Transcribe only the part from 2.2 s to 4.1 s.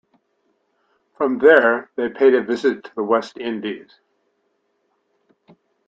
a visit to the West Indies.